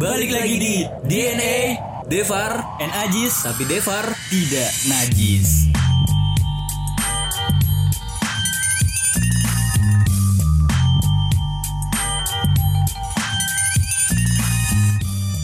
[0.00, 1.76] Balik lagi di DNA
[2.08, 3.44] Devar and Ajis.
[3.44, 5.68] Tapi Devar tidak najis.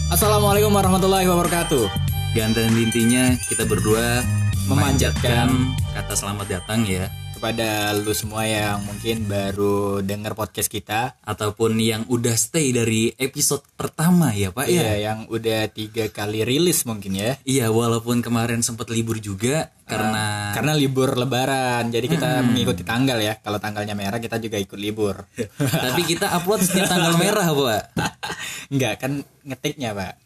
[0.09, 1.85] Assalamualaikum warahmatullahi wabarakatuh.
[2.33, 4.25] Gantian intinya kita berdua
[4.67, 7.07] Memanjatkan kata selamat datang ya
[7.37, 11.21] Kepada lu semua yang mungkin baru denger podcast kita.
[11.21, 14.81] Ataupun yang udah stay dari episode pertama ya Pak ya.
[14.81, 17.37] Iya yang udah tiga kali rilis mungkin ya.
[17.45, 21.93] Iya walaupun kemarin sempat libur juga karena Karena libur lebaran.
[21.93, 23.37] Jadi kita mengikuti tanggal ya.
[23.37, 25.21] Kalau tanggalnya merah kita juga ikut libur.
[25.85, 27.83] Tapi kita upload setiap tanggal merah Pak.
[28.73, 30.17] Enggak kan ngetiknya pak.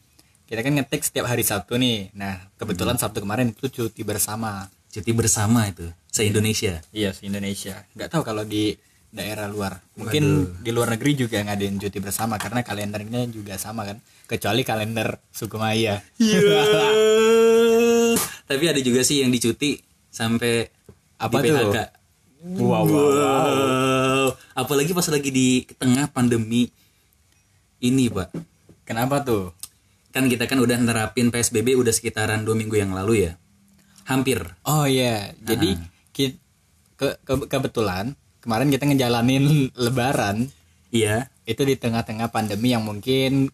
[0.48, 2.16] Kita kan ngetik setiap hari Sabtu nih.
[2.16, 6.84] Nah kebetulan Sabtu kemarin itu cuti bersama Cuti bersama itu se Indonesia.
[6.92, 8.76] Iya se Indonesia Nggak tahu kalau di
[9.12, 14.04] daerah luar Mungkin di luar negeri juga ngadain cuti bersama Karena kalendernya juga sama kan
[14.28, 16.40] Kecuali kalender suku Maya Iya.
[18.52, 19.80] tapi ada juga sih yang dicuti
[20.12, 20.68] sampai
[21.16, 21.72] Apa di tuh?
[21.72, 21.78] PHK.
[22.60, 23.10] Wow, wow, wow.
[23.16, 24.28] Wow.
[24.58, 26.68] Apalagi pas lagi di tengah pandemi
[27.82, 28.34] ini, Pak.
[28.84, 29.54] Kenapa tuh?
[30.10, 33.38] Kan kita kan udah nerapin PSBB udah sekitaran dua minggu yang lalu ya.
[34.04, 34.40] Hampir.
[34.64, 35.78] Oh iya Jadi
[36.12, 36.40] ki-
[36.96, 39.46] ke- ke- kebetulan Kemarin kita ngejalanin
[39.86, 40.50] lebaran
[40.90, 41.30] Iya.
[41.46, 43.48] itu di tengah-tengah pandemi yang mungkin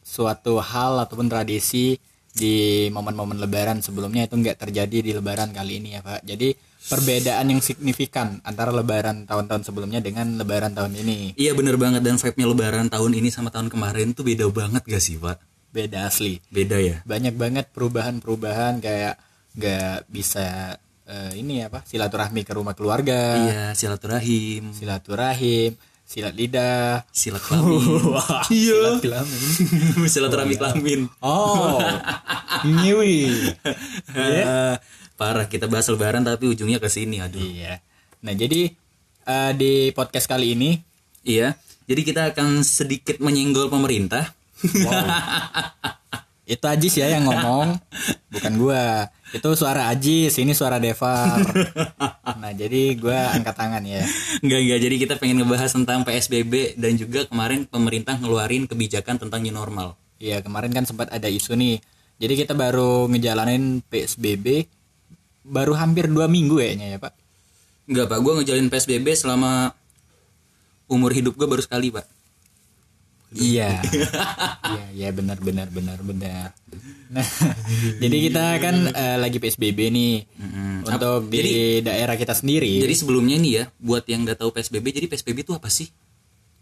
[0.00, 1.96] suatu hal ataupun tradisi
[2.28, 6.22] di momen-momen lebaran sebelumnya itu nggak terjadi di lebaran kali ini ya Pak.
[6.22, 6.52] Jadi
[6.84, 11.32] perbedaan yang signifikan antara lebaran tahun-tahun sebelumnya dengan lebaran tahun ini.
[11.34, 15.00] Iya bener banget dan vibe-nya lebaran tahun ini sama tahun kemarin tuh beda banget gak
[15.00, 15.40] sih, Pak?
[15.72, 16.38] Beda asli.
[16.52, 17.00] Beda ya?
[17.02, 19.16] Banyak banget perubahan-perubahan kayak
[19.54, 20.74] nggak bisa
[21.04, 27.80] eh, ini apa silaturahmi ke rumah keluarga, Iya, silaturahim, silaturahim, silat lidah, silat kelamin.
[28.44, 29.40] silat kelamin.
[30.04, 31.00] silaturahmi kelamin.
[31.20, 31.78] Oh,
[32.66, 33.50] nyiwi.
[34.12, 34.74] Eh,
[35.14, 37.38] Parah kita bahas lebaran tapi ujungnya ke sini, aduh.
[37.38, 37.78] Iya.
[38.26, 38.74] Nah, jadi
[39.24, 40.74] eh, di podcast kali ini
[41.22, 41.56] Iya.
[41.84, 44.32] Jadi kita akan sedikit menyenggol pemerintah.
[46.44, 47.80] itu Ajis ya yang ngomong,
[48.28, 49.08] bukan gua.
[49.34, 51.42] Itu suara Ajis, ini suara Devar.
[52.44, 54.04] Nah, jadi gua angkat tangan ya.
[54.44, 54.80] Enggak enggak.
[54.84, 59.96] Jadi kita pengen ngebahas tentang PSBB dan juga kemarin pemerintah ngeluarin kebijakan tentang new normal.
[60.20, 61.80] Iya, kemarin kan sempat ada isu nih.
[62.20, 64.68] Jadi kita baru ngejalanin PSBB
[65.48, 67.24] baru hampir dua minggu kayaknya ya, Pak.
[67.84, 69.76] Enggak pak, gue ngejalin PSBB selama
[70.88, 72.08] umur hidup gue baru sekali pak.
[73.34, 73.70] Iya.
[74.64, 76.48] Iya, iya benar benar benar benar.
[77.10, 77.26] Nah,
[78.02, 80.14] jadi kita kan eh, lagi PSBB nih.
[80.80, 82.80] Untuk di daerah kita sendiri.
[82.80, 85.90] Jadi sebelumnya nih ya, buat yang nggak tahu PSBB, jadi PSBB itu apa sih?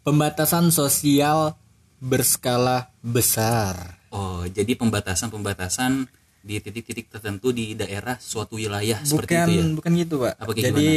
[0.02, 1.54] pembatasan sosial
[2.02, 4.02] berskala besar.
[4.10, 6.10] Oh, jadi pembatasan-pembatasan
[6.42, 9.64] di titik-titik tertentu di daerah suatu wilayah seperti Bukan itu ya.
[9.78, 10.34] bukan gitu, Pak.
[10.42, 10.90] Apa Jadi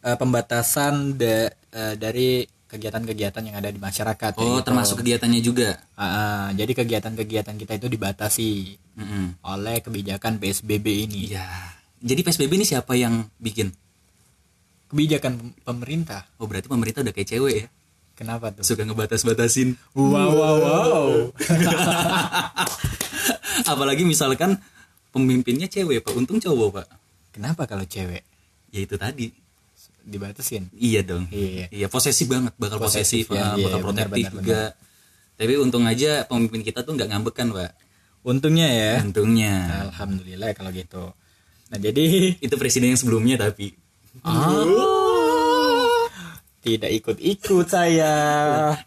[0.00, 4.32] eh, pembatasan da- eh, dari kegiatan-kegiatan yang ada di masyarakat.
[4.36, 4.66] Oh, gitu.
[4.66, 5.78] termasuk kegiatannya juga.
[5.94, 9.38] Ah, ah, jadi kegiatan-kegiatan kita itu dibatasi Mm-mm.
[9.46, 11.30] oleh kebijakan PSBB ini.
[11.30, 11.46] Iya.
[12.02, 13.70] Jadi PSBB ini siapa yang bikin?
[14.90, 16.26] Kebijakan pem- pemerintah.
[16.42, 17.66] Oh, berarti pemerintah udah kayak cewek ya.
[18.14, 18.62] Kenapa tuh?
[18.62, 19.74] Suka ngebatas-batasin.
[19.94, 21.06] Wow wow wow.
[23.72, 24.58] Apalagi misalkan
[25.10, 26.14] pemimpinnya cewek, Pak.
[26.14, 26.86] Untung cowok, Pak.
[27.34, 28.22] Kenapa kalau cewek
[28.74, 29.30] Ya itu tadi.
[30.04, 30.68] Dibatasin?
[30.72, 31.24] Iya dong.
[31.32, 31.72] Iya.
[31.72, 33.42] Iya, posesif banget, bakal posesif, Posesif, ya.
[33.42, 34.62] ah, Iya, bakal iya, protektif juga.
[35.34, 37.72] Tapi untung aja pemimpin kita tuh nggak ngambek kan, Pak.
[38.22, 38.92] Untungnya ya.
[39.02, 39.82] Untungnya.
[39.90, 41.10] Alhamdulillah kalau gitu.
[41.72, 43.74] Nah, jadi Itu presiden yang sebelumnya tapi
[46.64, 48.12] tidak ikut-ikut saya.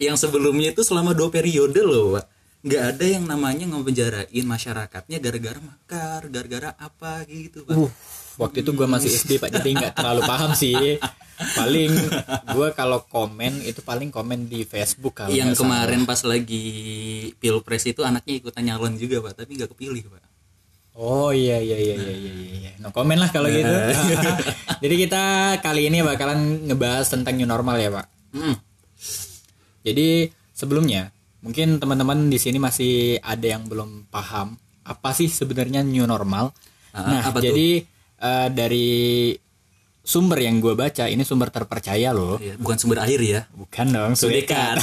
[0.01, 2.25] yang sebelumnya itu selama dua periode loh, Pak.
[2.65, 7.77] Nggak ada yang namanya ngepenjarain masyarakatnya gara-gara makar, gara-gara apa gitu, Pak.
[7.77, 7.91] Uh,
[8.37, 11.01] waktu itu gua masih SD Pak, jadi nggak terlalu paham sih.
[11.37, 11.91] Paling
[12.53, 15.85] gua kalau komen itu paling komen di Facebook kalau yang salah.
[15.85, 16.65] kemarin pas lagi
[17.37, 20.23] pilpres itu anaknya ikutan nyalon juga, Pak, tapi nggak kepilih, Pak.
[20.97, 22.71] Oh iya iya iya iya iya iya.
[22.81, 23.69] No komen lah kalau gitu.
[24.83, 25.23] Jadi kita
[25.61, 28.05] kali ini bakalan ngebahas tentang new normal ya, Pak.
[28.33, 28.57] Hmm.
[29.85, 31.13] Jadi sebelumnya
[31.45, 36.49] mungkin teman-teman di sini masih ada yang belum paham apa sih sebenarnya new normal.
[36.97, 37.53] Ah, nah, apa tuh?
[38.17, 38.89] Eh, dari
[40.01, 42.39] sumber yang gue baca ini sumber terpercaya loh.
[42.39, 43.41] Iya, bukan sumber air ya.
[43.51, 44.79] Bukan dong, Sudekat.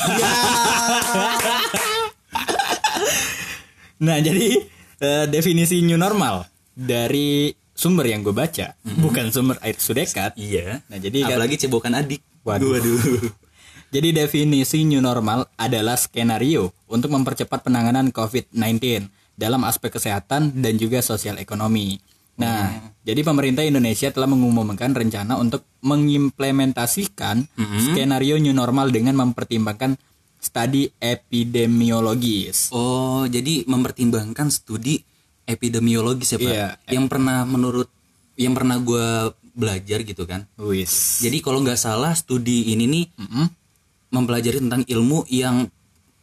[4.03, 4.47] nah, jadi
[5.01, 6.45] eh, definisi new normal
[6.75, 10.37] dari sumber yang gue baca, bukan sumber air Sudekat.
[10.37, 10.85] Iya.
[10.87, 12.21] Nah, jadi kan- apalagi cebokan adik.
[12.45, 12.77] Waduh.
[12.77, 13.01] Waduh.
[13.95, 19.07] Jadi definisi new normal adalah skenario untuk mempercepat penanganan COVID-19
[19.39, 22.03] dalam aspek kesehatan dan juga sosial ekonomi.
[22.35, 27.47] Nah, jadi pemerintah Indonesia telah mengumumkan rencana untuk mengimplementasikan
[27.79, 29.95] skenario new normal dengan mempertimbangkan
[30.43, 32.75] studi epidemiologis.
[32.75, 35.01] Oh, jadi mempertimbangkan studi
[35.47, 36.51] epidemiologis ya, Pak.
[36.51, 36.69] Iya.
[36.91, 37.89] Yang pernah menurut
[38.35, 40.51] yang pernah gua belajar gitu kan.
[40.59, 41.23] Wis.
[41.23, 43.47] Jadi kalau nggak salah studi ini nih Mm-mm.
[44.11, 45.71] mempelajari tentang ilmu yang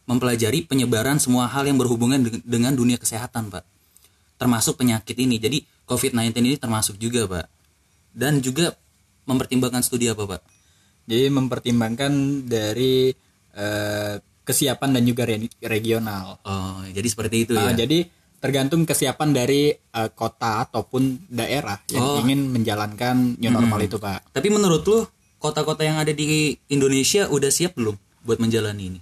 [0.04, 3.64] mempelajari penyebaran semua hal yang berhubungan de- dengan dunia kesehatan, Pak.
[4.36, 5.40] Termasuk penyakit ini.
[5.40, 7.46] Jadi COVID-19 ini termasuk juga, Pak.
[8.10, 8.72] Dan juga
[9.24, 10.42] mempertimbangkan studi apa, Pak?
[11.04, 12.12] Jadi mempertimbangkan
[12.44, 13.12] dari
[13.52, 16.40] eh, kesiapan dan juga re- regional.
[16.42, 17.84] Oh, jadi seperti itu Ah, ya.
[17.84, 18.08] jadi
[18.38, 22.18] tergantung kesiapan dari eh, kota ataupun daerah yang Oh.
[22.18, 24.32] ingin menjalankan new normal itu, Pak.
[24.32, 25.04] Tapi menurut lu
[25.36, 29.00] kota-kota yang ada di Indonesia udah siap belum buat menjalani ini?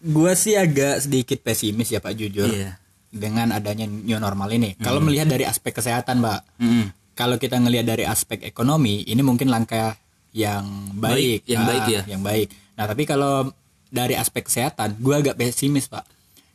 [0.00, 2.46] Gua sih agak sedikit pesimis ya, Pak, jujur.
[2.46, 2.78] Iya.
[3.08, 4.76] Dengan adanya new normal ini.
[4.76, 6.60] Kalau melihat dari aspek kesehatan, Pak.
[6.60, 6.92] Mm-mm.
[7.16, 9.96] Kalau kita ngelihat dari aspek ekonomi, ini mungkin langkah
[10.36, 12.02] yang baik, Baik, yang baik ya.
[12.04, 12.48] Yang baik.
[12.78, 13.34] Nah, tapi kalau
[13.88, 16.04] dari aspek kesehatan, gua agak pesimis, Pak.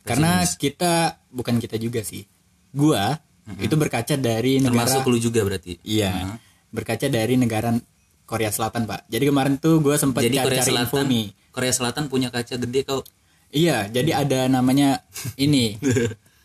[0.06, 2.22] Karena kita bukan kita juga sih.
[2.70, 3.18] Gua
[3.60, 5.76] itu berkaca dari negara Termasuk lu juga berarti.
[5.84, 6.40] Iya.
[6.72, 7.76] Berkaca dari negara
[8.24, 9.04] Korea Selatan, Pak.
[9.12, 11.26] Jadi kemarin tuh gue sempat Jadi Korea cari info Selatan, nih.
[11.52, 13.04] Korea Selatan punya kaca gede kau.
[13.54, 15.04] Iya, jadi ada namanya
[15.44, 15.76] ini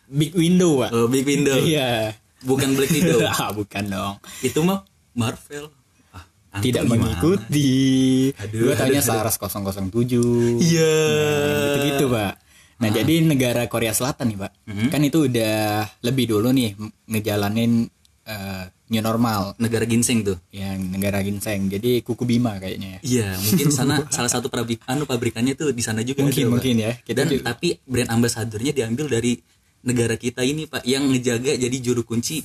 [0.09, 0.89] Big Window, Pak.
[0.91, 1.53] Oh, Big Window.
[1.55, 2.17] Iya.
[2.39, 3.19] Bukan Black Widow.
[3.31, 4.13] Ah, bukan dong.
[4.39, 5.69] Itu mah Marvel.
[6.09, 6.25] Ah,
[6.57, 7.13] Tidak gimana?
[7.13, 7.69] mengikuti.
[8.33, 10.57] Aduh, Gue tanya Saras 007.
[10.57, 10.95] Iya.
[10.97, 12.33] Nah, gitu-gitu, Pak.
[12.79, 14.51] Nah, jadi negara Korea Selatan nih, Pak.
[14.87, 16.73] Kan itu udah lebih dulu nih
[17.05, 17.85] ngejalanin
[18.23, 20.37] eh, new normal Negara ginseng tuh.
[20.49, 21.67] yang negara ginseng.
[21.67, 22.97] Jadi kuku bima kayaknya.
[22.97, 22.99] ya.
[23.03, 26.53] Iya, mungkin sana salah satu pabrik anu pabrikannya tuh di sana juga Mungkin ada, Pak.
[26.55, 26.91] mungkin ya.
[26.99, 29.37] Kita Dan juga- tapi brand ambasadornya diambil dari
[29.83, 32.43] negara kita ini, Pak, yang ngejaga jadi juru kunci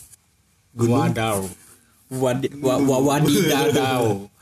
[0.75, 1.47] Wadaw.
[2.11, 3.17] Wadi, wa, wa.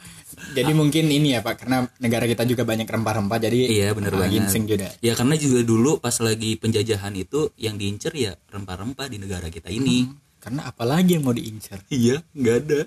[0.56, 4.26] Jadi mungkin ini ya Pak, karena negara kita juga banyak rempah-rempah, jadi Iya, bener ah,
[4.26, 4.32] banget.
[4.42, 4.90] ginseng juga.
[4.98, 9.70] Ya karena juga dulu pas lagi penjajahan itu yang diincer ya rempah-rempah di negara kita
[9.70, 10.08] ini.
[10.42, 11.86] Karena apalagi yang mau diincar?
[11.88, 12.80] Iya, nggak ada.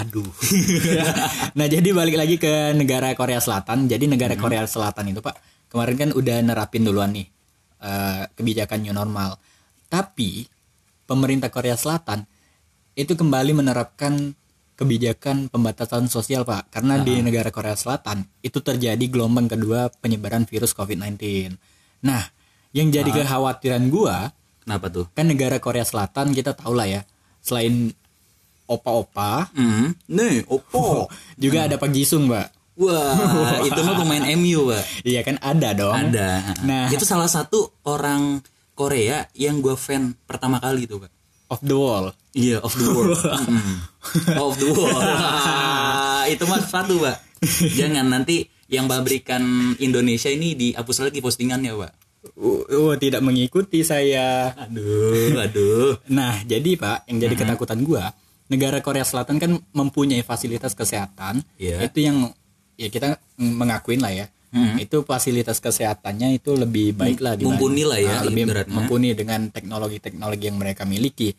[0.00, 0.30] Aduh.
[1.58, 3.90] nah jadi balik lagi ke negara Korea Selatan.
[3.90, 7.26] Jadi negara Korea Selatan itu Pak, kemarin kan udah nerapin duluan nih
[7.82, 9.36] eh, kebijakan new normal.
[9.90, 10.46] Tapi
[11.04, 12.24] pemerintah Korea Selatan
[12.94, 14.32] itu kembali menerapkan
[14.78, 16.72] kebijakan pembatasan sosial Pak.
[16.72, 21.52] Karena di negara Korea Selatan itu terjadi gelombang kedua penyebaran virus COVID-19.
[22.08, 22.22] Nah,
[22.72, 24.32] yang jadi kekhawatiran gua
[24.62, 25.10] Kenapa tuh?
[25.12, 27.02] kan negara Korea Selatan kita tahu lah ya.
[27.42, 27.90] Selain
[28.70, 29.92] opa-opa, Hmm.
[30.08, 31.10] Nih, Oppo.
[31.42, 32.61] juga ada Pak Jisung, Mbak.
[32.72, 34.84] Wah, itu mah pemain MU, Pak.
[35.04, 35.92] Iya kan ada dong.
[35.92, 36.56] Ada.
[36.64, 36.88] Nah.
[36.88, 38.40] itu salah satu orang
[38.72, 41.12] Korea yang gue fan pertama kali tuh, Pak.
[41.52, 42.16] Of the wall.
[42.32, 43.20] Iya, of the world.
[44.02, 44.40] Mm.
[44.40, 44.66] of the.
[44.72, 47.16] Wah, itu mah satu, Pak.
[47.76, 51.92] Jangan nanti yang pabrikan Indonesia ini dihapus lagi postingannya, Pak.
[52.40, 54.56] Uh, uh, tidak mengikuti saya.
[54.56, 56.00] Aduh, aduh.
[56.08, 58.16] Nah, jadi Pak, yang jadi ketakutan gua,
[58.48, 61.44] negara Korea Selatan kan mempunyai fasilitas kesehatan.
[61.60, 61.84] Iya.
[61.84, 62.32] Itu yang
[62.82, 63.06] ya kita
[63.38, 64.26] mengakuin lah ya.
[64.76, 68.74] Itu fasilitas kesehatannya itu lebih baik lah Mumpuni lah ya, Ah, lebih ibaratnya.
[68.74, 71.32] mumpuni dengan teknologi-teknologi yang mereka miliki.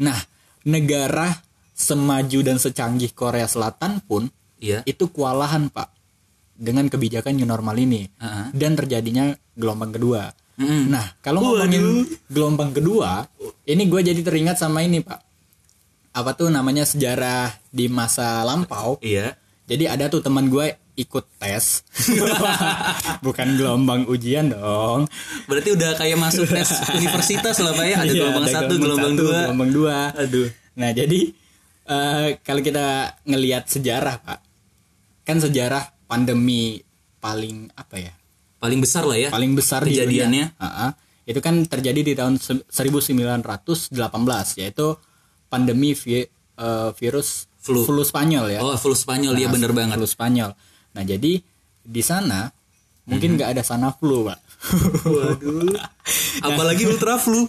[0.00, 0.16] Nah,
[0.64, 1.28] negara
[1.76, 4.32] semaju dan secanggih Korea Selatan pun
[4.62, 4.80] Iya.
[4.86, 5.92] itu kewalahan Pak
[6.56, 8.48] dengan kebijakan new normal ini Ah.
[8.56, 10.32] dan terjadinya gelombang kedua.
[10.56, 10.88] Mm-mm.
[10.88, 13.26] Nah, kalau ngomongin gelombang kedua,
[13.66, 15.20] ini gue jadi teringat sama ini Pak.
[16.14, 18.96] Apa tuh namanya sejarah di masa lampau?
[19.02, 19.34] Iya.
[19.66, 21.82] Jadi ada tuh teman gue ikut tes,
[23.20, 25.10] bukan gelombang ujian dong.
[25.44, 27.96] Berarti udah kayak masuk tes universitas lah Pak ya.
[27.98, 29.38] Ada Iya, gelombang ada satu, gelombang satu, dua.
[29.44, 29.98] gelombang dua.
[30.14, 30.48] Aduh.
[30.74, 31.20] Nah jadi
[31.84, 32.86] eh, kalau kita
[33.22, 34.38] ngelihat sejarah Pak,
[35.22, 36.78] kan sejarah pandemi
[37.18, 38.12] paling apa ya?
[38.56, 39.28] Paling besar lah ya.
[39.28, 40.44] paling besar di Kejadiannya.
[40.50, 40.62] dunia.
[40.62, 40.88] Ha-ha.
[41.24, 43.40] itu kan terjadi di tahun se- 1918
[44.54, 44.92] yaitu
[45.46, 47.80] pandemi vi- eh, virus Flu.
[47.98, 48.60] Spanyol ya.
[48.60, 49.96] Oh, full Spanyol dia Nah, bener banget.
[49.96, 50.52] Flu Spanyol.
[50.94, 51.42] Nah, jadi
[51.84, 52.48] di sana
[53.04, 54.38] mungkin nggak ada sana flu, Pak.
[55.04, 55.74] Waduh.
[56.46, 57.44] Apalagi ultra flu.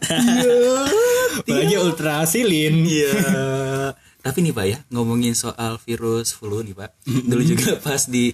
[1.39, 2.83] Apalagi ultrasilin.
[2.83, 3.13] Iya.
[4.25, 6.91] Tapi nih Pak ya, ngomongin soal virus flu nih Pak.
[7.05, 8.33] Dulu juga pas di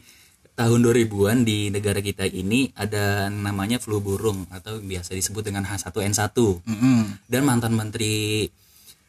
[0.56, 6.38] tahun 2000-an di negara kita ini ada namanya flu burung atau biasa disebut dengan H1N1.
[6.68, 7.01] Mm-mm.
[7.27, 8.48] Dan mantan menteri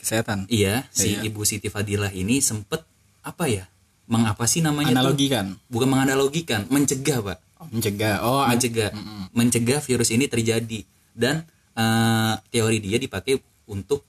[0.03, 0.51] Kesehatan.
[0.51, 2.83] iya si Ibu Siti Fadilah ini sempet
[3.23, 3.71] apa ya?
[4.13, 5.01] Mengapa sih namanya tuh?
[5.01, 5.57] Analogikan.
[5.73, 7.39] Bukan menganalogikan, mencegah Pak.
[7.73, 8.21] mencegah.
[8.21, 8.93] Oh mencegah.
[9.33, 10.85] Mencegah virus ini terjadi.
[11.17, 13.41] Dan eh, teori dia dipakai
[13.73, 14.05] untuk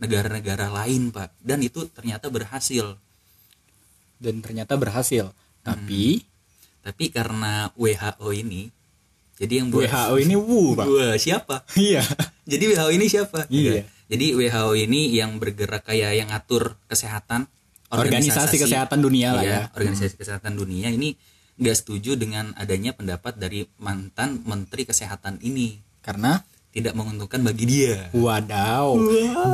[0.00, 1.30] negara-negara lain pak.
[1.38, 2.96] Dan itu ternyata berhasil.
[4.18, 5.30] Dan ternyata berhasil.
[5.62, 6.24] Tapi
[6.82, 8.66] tapi karena WHO ini
[9.38, 10.86] jadi yang buat WHO ini wu pak.
[10.86, 11.66] Wah, siapa?
[11.78, 12.02] Iya.
[12.46, 13.46] Jadi WHO ini siapa?
[13.50, 13.86] Iya.
[14.12, 17.48] jadi WHO ini yang bergerak kayak yang ngatur kesehatan
[17.92, 19.62] organisasi kesehatan dunia lah Iya, ya.
[19.76, 21.12] organisasi kesehatan dunia ini
[21.60, 26.40] nggak setuju dengan adanya pendapat dari mantan menteri kesehatan ini karena
[26.72, 28.08] tidak menguntungkan bagi dia.
[28.16, 28.96] Wadaw.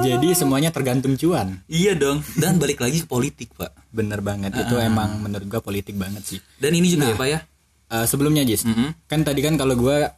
[0.07, 1.67] Jadi semuanya tergantung cuan.
[1.67, 2.23] Iya dong.
[2.39, 3.75] Dan balik lagi ke politik pak.
[3.91, 4.55] Bener banget.
[4.55, 6.39] Itu emang menurut gua politik banget sih.
[6.63, 7.39] Dan ini juga ya pak ya?
[7.91, 8.95] Eh, sebelumnya Jis Mm-mm.
[9.11, 10.15] kan tadi kan kalau gua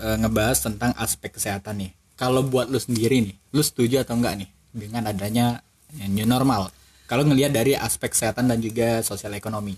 [0.00, 1.92] eh, ngebahas tentang aspek kesehatan nih.
[2.16, 5.60] Kalau buat lu sendiri nih lu setuju atau enggak nih dengan adanya
[6.08, 6.72] new normal
[7.10, 9.74] kalau ngelihat dari aspek kesehatan dan juga sosial ekonomi.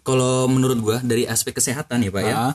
[0.00, 2.54] Kalau menurut gua dari aspek kesehatan ya pak ya Ah,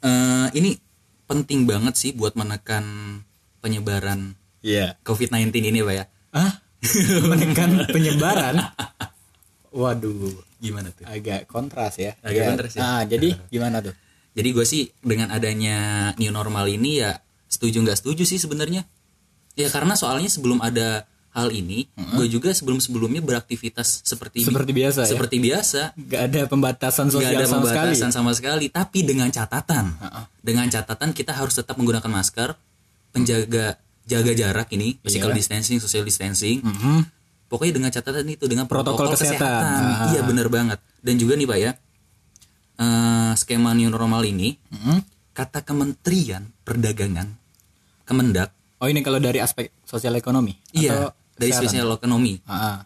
[0.00, 0.80] eh, ini
[1.28, 3.20] penting banget sih buat menekan
[3.60, 4.32] penyebaran
[4.64, 4.96] iya.
[5.04, 6.04] COVID-19 ini pak ya.
[6.32, 6.52] Ah
[7.30, 8.64] menekan penyebaran?
[9.74, 10.32] Waduh.
[10.58, 11.04] Gimana tuh?
[11.04, 12.16] Agak kontras ya.
[12.24, 12.48] Agak Iya.
[12.50, 12.80] kontras ya.
[12.80, 13.92] ah jadi gimana tuh?
[14.32, 17.18] Jadi gue sih dengan adanya new normal ini ya
[17.50, 18.86] setuju nggak setuju sih sebenarnya.
[19.58, 21.04] Ya karena soalnya sebelum ada
[21.38, 26.40] hal ini, gue juga sebelum sebelumnya beraktivitas seperti seperti biasa ya seperti biasa, nggak ada
[26.46, 28.66] pembatasan sosial ada sama sekali pembatasan sama sekali.
[28.68, 29.94] Tapi dengan catatan,
[30.38, 32.58] dengan catatan kita harus tetap menggunakan masker,
[33.10, 35.38] penjaga jaga jarak ini, physical Iya.
[35.38, 36.58] distancing, social distancing.
[36.60, 36.98] Mhm.
[37.46, 39.40] Pokoknya dengan catatan itu dengan Protokol protokol, kesehatan.
[39.40, 39.84] kesehatan.
[39.84, 40.08] Ah.
[40.10, 40.78] Iya benar banget.
[41.00, 41.70] Dan juga nih pak ya,
[42.76, 44.98] eh, skema new normal ini Mhm.
[45.32, 47.28] kata Kementerian Perdagangan
[48.02, 51.70] Kemendak oh ini kalau dari aspek sosial ekonomi iya Atau dari kesehatan?
[51.70, 52.34] spesial ekonomi.
[52.44, 52.82] Ah.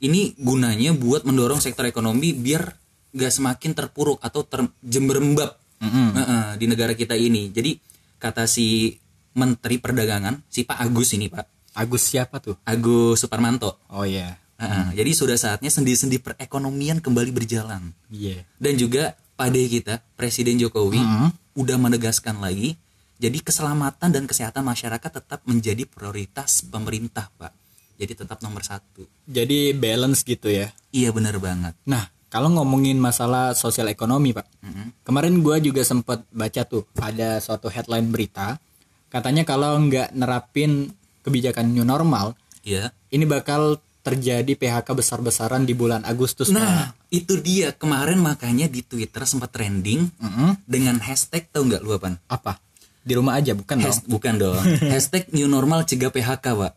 [0.00, 2.74] ini gunanya buat mendorong sektor ekonomi biar
[3.10, 6.08] gak semakin terpuruk atau terjemberembab Mhm.
[6.14, 7.50] Heeh, di negara kita ini.
[7.50, 7.74] Jadi
[8.16, 8.94] kata si
[9.34, 11.74] Menteri Perdagangan si Pak Agus ini Pak.
[11.74, 12.54] Agus siapa tuh?
[12.62, 13.82] Agus Suparmanto.
[13.90, 14.38] Oh iya.
[14.58, 17.90] Heeh, jadi sudah saatnya sendi-sendi perekonomian kembali berjalan.
[18.08, 18.46] Iya.
[18.56, 21.58] Dan juga pada kita Presiden Jokowi Mhm.
[21.58, 22.78] udah menegaskan lagi
[23.22, 27.54] jadi keselamatan dan kesehatan masyarakat tetap menjadi prioritas pemerintah pak
[27.94, 33.54] jadi tetap nomor satu jadi balance gitu ya iya benar banget nah kalau ngomongin masalah
[33.54, 35.06] sosial ekonomi pak Mhm.
[35.06, 38.58] kemarin gua juga sempat baca tuh ada suatu headline berita
[39.06, 40.90] katanya kalau nggak nerapin
[41.22, 42.34] kebijakan new normal
[42.66, 48.82] iya ini bakal terjadi PHK besar-besaran di bulan Agustus nah itu dia kemarin makanya di
[48.82, 50.26] Twitter sempat trending Pak.
[50.26, 50.50] Mhm.
[50.66, 52.18] dengan hashtag tau nggak lu apaan?
[52.26, 52.58] apa
[53.02, 53.90] di rumah aja bukan dong.
[53.90, 54.62] Has- bukan dong.
[54.94, 56.72] Hashtag new normal cegah PHK pak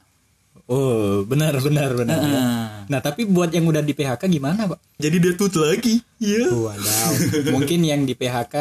[0.66, 2.42] oh benar benar benar ya.
[2.90, 6.02] nah tapi buat yang udah di PHK gimana pak jadi dia tut lagi.
[6.18, 6.50] Iya.
[6.50, 7.12] Wadaw,
[7.54, 8.56] mungkin yang di PHK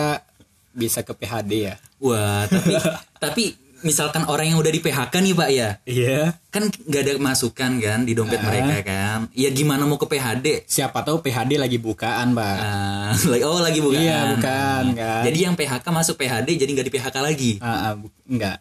[0.75, 1.75] bisa ke PHD ya.
[2.02, 2.73] wah tapi
[3.25, 3.44] tapi
[3.84, 6.40] misalkan orang yang udah di PHK nih pak ya Iya.
[6.48, 8.44] kan nggak ada masukan kan di dompet Ah.
[8.44, 12.56] mereka kan ya gimana mau ke PHD Siapa tahu PHD lagi bukaan, Pak.
[13.30, 15.22] Lagi oh lagi bukan Iya, bukan, kan.
[15.22, 18.58] jadi yang PHK masuk PHD jadi nggak di PHK lagi ah, bu- enggak.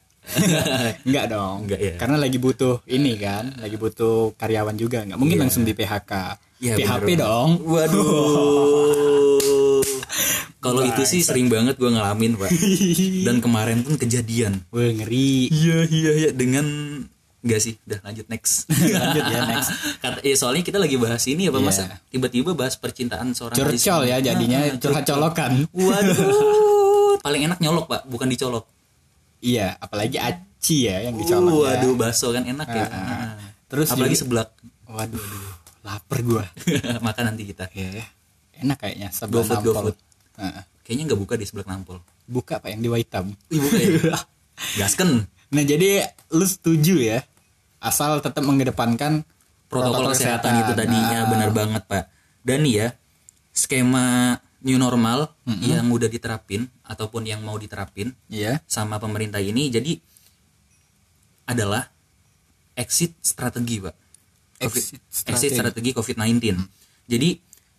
[1.03, 1.58] enggak dong.
[1.65, 1.94] Enggak ya.
[1.96, 5.03] Karena lagi butuh ini kan, lagi butuh karyawan juga.
[5.03, 5.44] Enggak mungkin Iya.
[5.48, 6.12] langsung di PHK.
[6.60, 7.50] Iya, PHP bener dong.
[7.65, 9.32] waduh
[10.63, 12.50] kalau itu sih sering banget gue ngalamin pak
[13.27, 15.51] dan kemarin pun kejadian Wah, ngeri.
[15.51, 16.65] iya iya iya dengan
[17.43, 18.72] Enggak sih, udah lanjut next.
[19.03, 19.67] Lanjut ya, next.
[20.00, 21.67] Kata, ya soalnya kita lagi bahas ini ya, Pak Iya.
[21.67, 23.60] Masa tiba-tiba bahas percintaan seorang.
[23.60, 25.67] Curcol ya jadinya Ah, curhat colokan.
[25.67, 28.63] Waduh, paling enak nyolok pak, bukan dicolok.
[29.39, 31.67] Iya, apalagi aci ya yang dicolok.
[31.67, 31.84] ya.
[31.84, 32.86] Waduh, bakso kan enak ya.
[32.86, 33.12] Ah, ah.
[33.12, 33.36] Ah.
[33.67, 34.50] Terus apalagi juga- seblak.
[34.86, 35.24] Waduh,
[35.84, 36.43] lapar gua.
[37.05, 37.67] Makan nanti kita.
[37.75, 38.08] Ya,
[38.58, 39.74] enak kayaknya sebelah GoFood, nampol.
[39.91, 39.98] GoFood.
[40.36, 42.02] Ah, Kayaknya nggak buka di seblak nampol.
[42.24, 43.36] buka Pak yang di Waitam.
[43.48, 44.18] Ih, buka ya.
[44.80, 45.28] Gasken.
[45.50, 47.20] Nah jadi lu setuju ya
[47.78, 49.28] asal tetap mengedepankan
[49.68, 52.06] Protokol, kesehatan, itu tadinya Nah, benar banget pak.
[52.40, 52.88] Dan nih ya
[53.50, 58.62] skema new normal yang udah diterapin ataupun yang mau diterapin Iya.
[58.63, 59.98] sama pemerintah ini jadi
[61.46, 61.84] adalah
[62.74, 63.96] exit strategi pak.
[64.60, 65.56] Covid- Exit exit strategi.
[65.56, 66.40] strategi COVID-19.
[67.04, 67.30] Jadi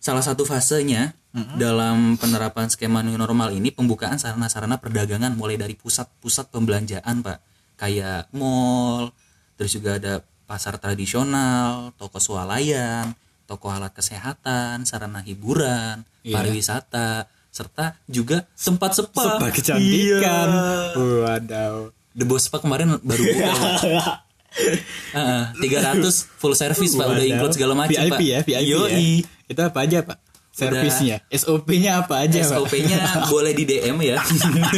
[0.05, 1.17] salah satu fasenya
[1.57, 7.41] dalam penerapan skema new normal ini pembukaan sarana-sarana perdagangan mulai dari pusat-pusat pembelanjaan pak,
[7.75, 9.09] kayak mall,
[9.57, 13.17] terus juga ada pasar tradisional, toko swalayan,
[13.49, 16.37] toko alat kesehatan, sarana hiburan, Iya.
[16.37, 19.41] pariwisata, serta juga tempat spa.
[19.41, 20.47] Spa kecantikan.
[20.53, 21.01] Iya.
[21.25, 21.75] Wadaw.
[22.15, 23.51] The Boss Spa kemarin baru buka.
[25.17, 28.19] Heeh, 300 full service Pak udah include segala macam VIP Pak.
[28.21, 28.89] ya, VIP Yoi.
[28.89, 28.99] ya.
[29.47, 30.17] Itu apa aja Pak?
[30.55, 32.95] servisnya SOP-nya apa aja SOP-nya
[33.27, 34.15] boleh di DM ya.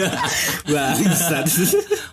[0.66, 1.46] bangsat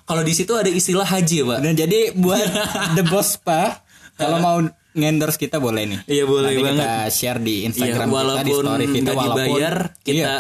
[0.05, 1.59] Kalau di situ ada istilah haji, Pak.
[1.65, 2.45] nah jadi buat
[2.93, 3.81] the boss pak
[4.15, 4.61] kalau mau
[4.93, 6.77] ngendorse kita boleh nih Iya, boleh Nanti banget.
[6.77, 10.33] kita share di Iya, Instagram kita di walaupun story kita walaupun dibayar, kita Iya,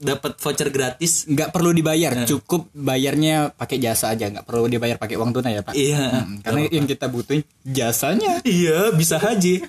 [0.00, 1.24] dapat voucher gratis.
[1.24, 5.62] nggak perlu dibayar cukup bayarnya pakai jasa aja nggak perlu dibayar pakai uang tunai ya
[5.62, 6.24] pak Iya.
[6.24, 9.60] Hmm, karena yang kita butuhin jasanya Iya, bisa haji.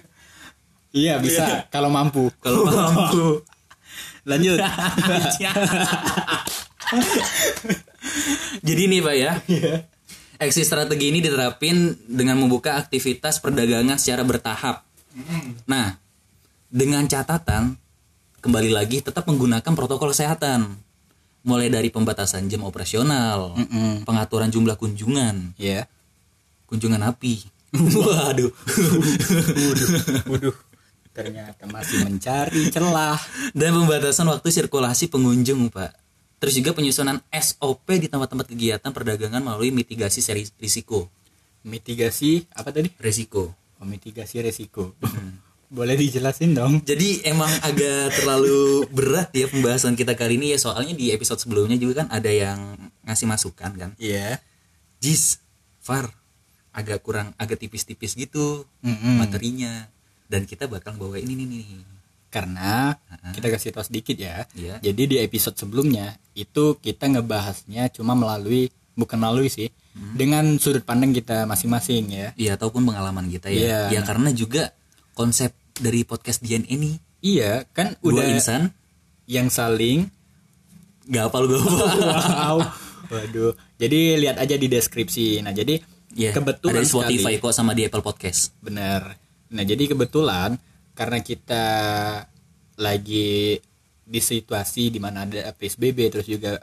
[0.89, 3.43] iya bisa kalau mampu Kalau mampu.
[4.23, 4.55] lanjut
[8.61, 9.31] Jadi nih Pak ya.
[10.38, 14.83] Exit strategi ini diterapin dengan membuka aktivitas perdagangan secara bertahap.
[15.63, 15.95] Nah,
[16.67, 17.77] dengan catatan
[18.41, 20.75] kembali lagi tetap menggunakan protokol kesehatan.
[21.41, 23.57] Mulai dari pembatasan jam operasional,
[24.05, 25.89] pengaturan jumlah kunjungan, Iya
[26.69, 27.43] kunjungan api.
[27.98, 28.51] Waduh.
[30.27, 30.55] waduh
[31.12, 33.15] ternyata masih mencari celah
[33.55, 35.95] Dan pembatasan waktu sirkulasi pengunjung, Pak.
[36.39, 41.07] Terus juga penyusunan SOP di tempat-tempat kegiatan perdagangan melalui mitigasi seri risiko.
[41.62, 43.53] mitigasi apa tadi Risiko.
[43.53, 44.98] oh, mitigasi resiko
[45.71, 50.91] boleh dijelasin dong Jadi emang agak terlalu berat ya pembahasan kita kali ini ya soalnya
[50.91, 53.89] di episode sebelumnya juga kan ada yang ngasih masukan kan.
[53.95, 54.43] iya
[54.99, 55.39] Jis,
[55.79, 56.11] Far,
[56.71, 59.17] agak kurang agak tipis-tipis gitu Mm-mm.
[59.17, 59.87] materinya
[60.27, 61.63] dan kita bakal bawa ini nih nih.
[62.27, 62.95] karena
[63.31, 64.79] kita kasih tahu sedikit ya Iya.
[64.79, 69.67] jadi di episode sebelumnya itu kita ngebahasnya cuma melalui bukan melalui sih
[70.15, 73.91] dengan sudut pandang kita masing-masing ya Iya ataupun pengalaman kita ya.
[73.91, 73.99] Iya.
[73.99, 74.71] Ya karena juga
[75.11, 75.51] konsep
[75.81, 76.95] dari podcast Dian ini.
[77.21, 78.61] Iya kan dua udah insan.
[79.25, 80.07] yang saling.
[81.09, 82.61] Gak apal gue wow.
[83.11, 83.53] Waduh.
[83.81, 85.41] Jadi lihat aja di deskripsi.
[85.41, 87.43] Nah jadi Iya, kebetulan ada di Spotify sekali.
[87.43, 88.51] Kok sama di Apple Podcast.
[88.59, 89.15] bener.
[89.51, 90.59] Nah jadi kebetulan
[90.91, 91.65] karena kita
[92.79, 93.59] lagi
[94.03, 96.59] di situasi di mana ada PSBB terus juga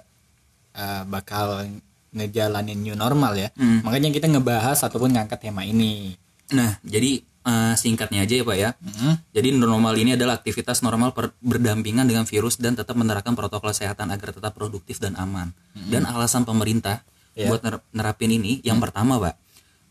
[0.76, 1.64] uh, bakal
[2.12, 3.48] ngejalanin new normal ya.
[3.56, 3.84] Hmm.
[3.84, 6.16] makanya kita ngebahas ataupun ngangkat tema ini.
[6.52, 8.70] Nah, jadi eh, singkatnya aja ya Pak ya.
[8.76, 9.16] Hmm.
[9.32, 14.12] Jadi normal ini adalah aktivitas normal per- berdampingan dengan virus dan tetap menerapkan protokol kesehatan
[14.12, 15.56] agar tetap produktif dan aman.
[15.72, 17.00] Dan alasan pemerintah
[17.32, 17.46] Ya.
[17.46, 19.38] buat ner- nerapin ini yang pertama Pak,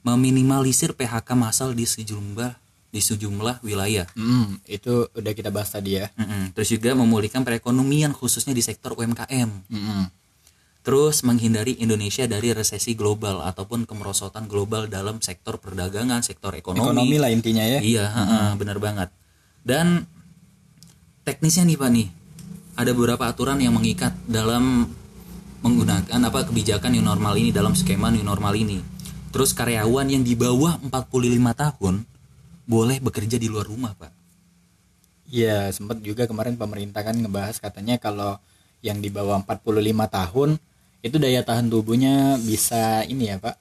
[0.04, 4.08] meminimalisir PHK massal di sejumlah di sejumlah wilayah.
[4.16, 6.56] Hmm, itu udah kita bahas tadi ya Mm-mm.
[6.56, 9.50] Terus juga memulihkan perekonomian khususnya di sektor UMKM.
[9.68, 10.08] Hmm.
[10.88, 16.80] Terus menghindari Indonesia dari resesi global ataupun kemerosotan global dalam sektor perdagangan, sektor ekonomi.
[16.80, 19.12] ekonomi lah intinya ya Iya, heeh, benar banget.
[19.68, 20.08] Dan
[21.28, 22.08] teknisnya nih Pak nih,
[22.80, 24.88] ada beberapa aturan yang mengikat dalam
[25.60, 28.80] menggunakan apa kebijakan new normal ini dalam skema new normal ini.
[29.36, 31.04] Terus karyawan yang di bawah 45
[31.52, 31.96] tahun
[32.64, 34.16] boleh bekerja di luar rumah, Pak.
[35.28, 38.40] Iya, sempat juga kemarin pemerintah kan ngebahas katanya kalau
[38.80, 40.50] yang di bawah 45 tahun
[41.08, 43.56] itu daya tahan tubuhnya bisa ini ya, Pak.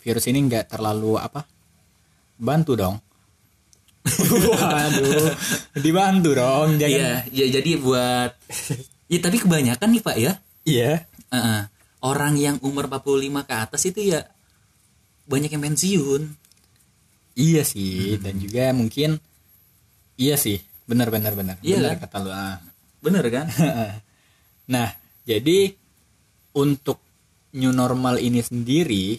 [0.00, 1.44] Virus ini nggak terlalu apa?
[2.40, 2.96] Bantu dong.
[4.48, 5.36] Waduh,
[5.76, 7.28] dibantu dong, jangan.
[7.28, 8.32] Iya, ya jadi buat
[9.10, 10.32] Ya tapi kebanyakan nih, Pak ya.
[10.62, 10.92] Iya.
[11.30, 11.62] Heeh.
[12.00, 14.24] orang yang umur 45 ke atas itu ya
[15.28, 16.22] banyak yang pensiun.
[17.36, 19.20] Iya sih, dan juga mungkin
[20.16, 21.56] iya sih, benar benar benar.
[21.60, 22.02] Iya benar kan?
[22.08, 22.30] kata lu.
[22.32, 22.56] ah.
[23.04, 23.46] Bener kan?
[24.70, 24.94] Nah,
[25.26, 25.74] jadi
[26.52, 26.98] untuk
[27.52, 29.18] new normal ini sendiri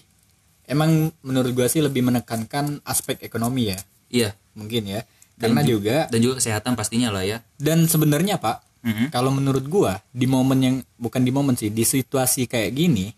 [0.66, 4.30] emang menurut gua sih lebih menekankan aspek ekonomi ya, Iya.
[4.56, 5.04] mungkin ya.
[5.36, 7.42] Karena juga Dan juga kesehatan pastinya lah ya.
[7.58, 9.06] dan sebenarnya Pak, Mhm.
[9.12, 13.10] kalau menurut gua di momen yang bukan di momen sih, di situasi kayak gini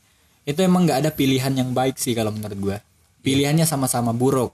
[0.43, 2.78] itu emang nggak ada pilihan yang baik sih kalau menurut gua.
[3.23, 4.52] Pilihannya sama-sama buruk.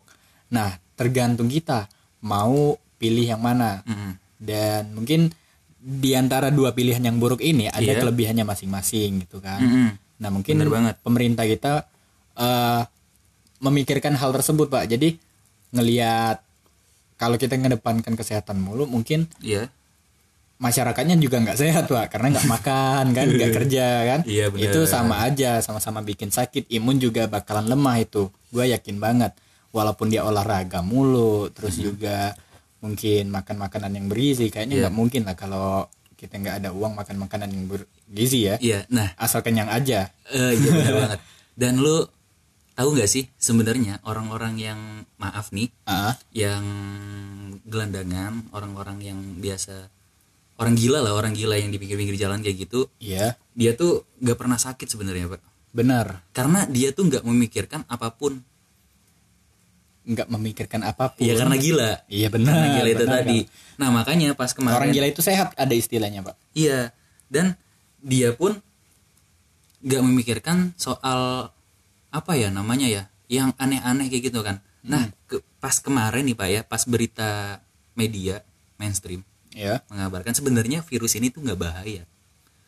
[0.53, 1.89] Nah, tergantung kita
[2.21, 3.81] mau pilih yang mana.
[3.85, 4.11] Mhm.
[4.37, 5.33] Dan mungkin
[5.79, 7.99] di antara dua pilihan yang buruk ini ada Iya.
[7.99, 9.57] kelebihannya masing-masing gitu kan.
[9.57, 9.87] Mhm.
[10.19, 10.95] Nah, mungkin Bener banget.
[10.99, 11.73] pemerintah kita
[12.35, 12.81] eh,
[13.59, 14.87] memikirkan hal tersebut, Pak.
[14.87, 15.15] Jadi
[15.69, 16.39] ngelihat
[17.15, 19.67] kalau kita ngedepankan kesehatan mulu mungkin Iya.
[20.57, 24.63] masyarakatnya juga nggak sehat pak karena nggak makan kan nggak kerja kan Iya, benar.
[24.65, 29.31] itu sama aja sama-sama bikin sakit imun juga bakalan lemah itu gue yakin banget
[29.69, 32.35] walaupun dia olahraga mulu terus juga
[32.79, 34.81] mungkin makan makanan yang bergizi kayaknya Iya.
[34.87, 38.87] nggak mungkin lah kalau kita nggak ada uang makan makanan yang bergizi ya Iya.
[38.91, 41.19] Nah, asal kenyang aja eh iya benar banget.
[41.55, 42.07] Dan lu
[42.73, 44.79] tahu nggak sih sebenarnya orang-orang yang
[45.15, 46.63] maaf nih, ah yang
[47.63, 49.91] gelandangan, orang-orang yang biasa
[50.55, 54.35] orang gila lah, orang gila yang di pinggir-pinggir jalan kayak gitu, iya dia tuh nggak
[54.35, 55.41] pernah sakit sebenarnya, Pak.
[55.69, 58.39] benar Karena dia tuh nggak memikirkan apa pun.
[60.09, 61.21] Nggak memikirkan apa pun.
[61.21, 62.49] ya karena gila Iya benar.
[62.49, 63.39] karena gila itu benar, tadi
[63.77, 66.35] nah makanya pas kemarin Orang gila itu sehat ada istilahnya pak.
[66.51, 66.89] Iya,
[67.29, 67.53] dan
[68.01, 68.57] dia pun
[69.79, 71.53] nggak memikirkan soal
[72.09, 74.59] apa ya namanya ya, yang aneh-aneh kayak gitu kan.
[74.81, 77.61] Nah, ke- pas kemarin nih pak ya, pas berita
[77.93, 78.41] media
[78.75, 79.83] mainstream Ya.
[79.87, 82.03] mengabarkan sebenarnya virus ini tuh nggak bahaya,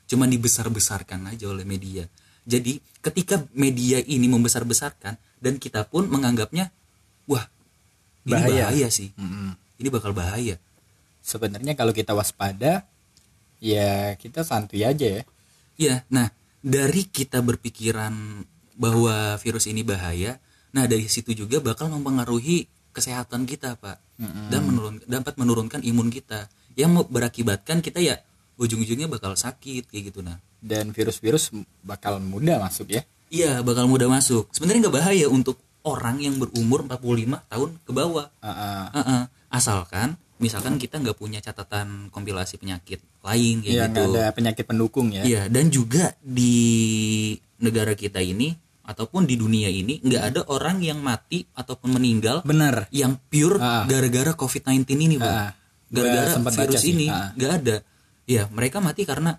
[0.08, 2.06] cuman dibesar-besarkan aja oleh media.
[2.44, 6.72] Jadi ketika media ini membesar-besarkan dan kita pun menganggapnya,
[7.26, 7.46] wah
[8.22, 8.70] ini Bahaya.
[8.70, 9.58] bahaya, sih, Mm-mm.
[9.82, 10.62] ini bakal bahaya.
[11.22, 12.86] Sebenarnya kalau kita waspada,
[13.58, 15.24] ya kita santuy aja ya.
[15.78, 16.30] Iya, nah
[16.62, 18.46] dari kita berpikiran
[18.78, 20.38] bahwa virus ini bahaya,
[20.70, 23.98] nah dari situ juga bakal mempengaruhi kesehatan kita, Pak,
[24.54, 26.46] dan menurun dapat menurunkan imun kita,
[26.78, 28.22] yang mau- berakibatkan kita ya
[28.62, 30.38] ujung-ujungnya bakal sakit kayak gitu, nah.
[30.62, 31.50] Dan virus-virus
[31.82, 33.02] bakal mudah masuk ya.
[33.34, 34.46] Iya, bakal mudah masuk.
[34.54, 38.28] Sebenarnya nggak bahaya untuk orang yang berumur 45 tahun ke bawah.
[38.40, 38.86] Ah, ah.
[38.94, 39.22] Heeh.
[39.50, 43.94] Asalkan misalkan kita nggak punya catatan kompilasi penyakit lain kayak Iya gitu.
[43.94, 45.22] nggak ada penyakit pendukung ya.
[45.22, 46.56] Iya, dan juga di
[47.62, 52.90] negara kita ini ataupun di dunia ini nggak ada orang yang mati ataupun meninggal Bener.
[52.90, 55.54] yang pure gara-gara COVID-19 ini, Bang.
[55.92, 57.76] Gara-gara virus ini nggak ada.
[58.26, 59.38] Ya, mereka mati karena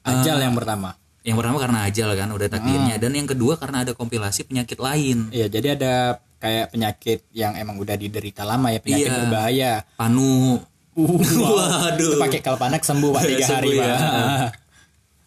[0.00, 0.48] Ajal Ah.
[0.48, 0.96] yang pertama.
[1.20, 5.28] Yang pertama karena ajal kan udah takdirnya dan yang kedua karena ada kompilasi penyakit lain.
[5.28, 5.92] Iya, jadi ada
[6.40, 9.18] kayak penyakit yang emang udah diderita lama ya, penyakit Iya.
[9.20, 9.72] berbahaya.
[9.94, 10.56] Panu.
[10.96, 12.16] Uh, Waduh.
[12.16, 13.84] Itu pakai kalpanak sembuh Pak tiga hari, ya.
[13.84, 14.48] Pak.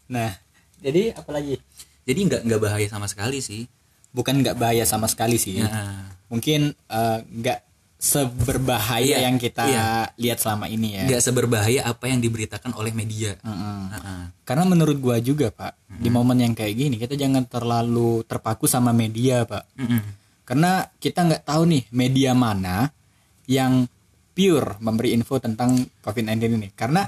[0.10, 0.32] Nah,
[0.82, 1.56] jadi apa lagi?
[2.03, 3.69] Jadi nggak nggak bahaya sama sekali sih.
[4.10, 5.62] Bukan nggak bahaya sama sekali sih.
[5.62, 5.69] Ya.
[6.27, 7.60] Mungkin eh, nggak
[8.03, 10.11] seberbahaya Iya, yang kita iya.
[10.19, 11.03] lihat selama ini ya.
[11.07, 13.39] Nggak seberbahaya apa yang diberitakan oleh media.
[13.39, 13.79] Mm-mm.
[13.95, 14.21] Heeh.
[14.43, 18.91] Karena menurut gua juga Pak, di momen yang kayak gini kita jangan terlalu terpaku sama
[18.91, 19.63] media Pak.
[19.79, 20.01] Mm-mm.
[20.43, 22.91] Karena kita nggak tahu nih media mana
[23.47, 23.87] yang
[24.35, 26.69] pure memberi info tentang COVID-19 ini.
[26.75, 27.07] Karena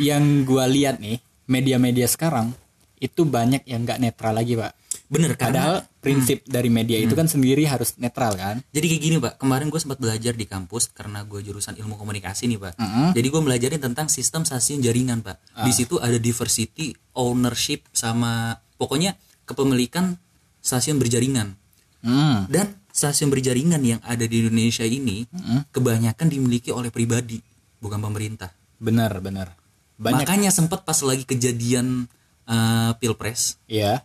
[0.00, 1.20] yang gua lihat nih
[1.52, 2.56] media-media sekarang
[2.96, 4.72] itu banyak yang nggak netral lagi Pak.
[5.12, 8.64] Bener Padahal prinsip dari media itu kan sendiri harus netral kan.
[8.72, 12.48] Jadi kayak gini pak, kemarin gue sempat belajar di kampus karena gue jurusan ilmu komunikasi
[12.48, 12.74] nih pak.
[12.80, 13.08] Mm-mm.
[13.12, 15.36] Jadi gue belajarin tentang sistem stasiun jaringan pak.
[15.60, 20.16] Di situ ada diversity, ownership sama pokoknya kepemilikan
[20.64, 21.52] stasiun berjaringan.
[22.00, 22.48] Hmm.
[22.48, 25.28] Dan stasiun berjaringan yang ada di Indonesia ini
[25.68, 27.36] kebanyakan dimiliki oleh pribadi,
[27.76, 28.48] bukan pemerintah.
[28.80, 29.52] Benar benar.
[30.00, 32.08] Banyak Makanya sempat pas lagi kejadian
[32.48, 34.00] eh, pilpres ya.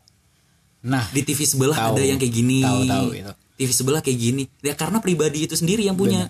[0.85, 1.91] Nah, di TV sebelah Tahu.
[1.91, 2.61] ada yang kayak gini.
[2.61, 3.31] Tahu, tahu itu.
[3.55, 4.43] TV sebelah kayak gini.
[4.59, 6.29] Ya karena pribadi itu sendiri yang punya.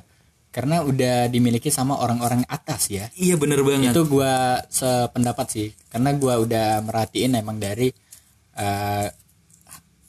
[0.50, 3.12] karena udah dimiliki sama orang-orang atas ya.
[3.14, 3.92] Iya bener banget.
[3.92, 7.92] itu gua sependapat sih karena gua udah merhatiin emang dari
[8.54, 9.08] eh,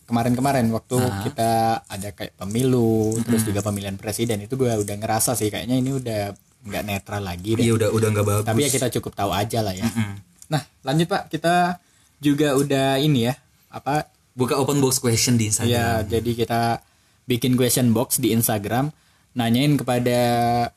[0.05, 1.51] kemarin-kemarin waktu kita
[1.85, 6.31] ada kayak pemilu terus juga pemilihan presiden itu gua udah ngerasa sih kayaknya ini udah
[6.63, 8.47] nggak netral lagi Iya udah udah nggak bagus.
[8.47, 10.15] tapi ya kita cukup tahu aja lah ya Mm.
[10.47, 11.83] nah lanjut pak kita
[12.17, 13.35] juga udah ini ya
[13.69, 15.73] apa Buka open box question di Instagram.
[15.73, 16.61] ya jadi kita
[17.25, 18.93] bikin question box di Instagram
[19.33, 20.19] nanyain kepada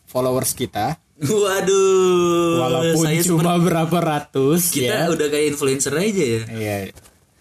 [0.05, 2.55] followers kita Waduh.
[2.57, 6.41] walaupun saya cuma berapa ratus kita ya udah kayak influencer aja ya.
[6.47, 6.75] Iya.